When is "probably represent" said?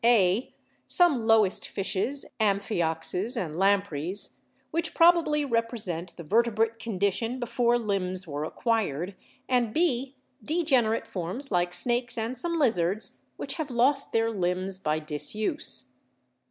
4.95-6.17